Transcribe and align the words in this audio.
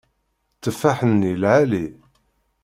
Tteffaḥ-nni 0.53 1.33
lɛali. 1.41 1.85